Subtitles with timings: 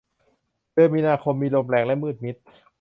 [0.73, 2.35] เดือนมีนาคม มีลมแรงและมืดมิด